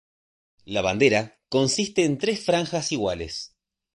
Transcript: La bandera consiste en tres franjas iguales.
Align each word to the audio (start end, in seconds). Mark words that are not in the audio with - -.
La 0.65 0.81
bandera 0.81 1.37
consiste 1.47 2.05
en 2.05 2.17
tres 2.17 2.43
franjas 2.43 2.91
iguales. 2.91 3.53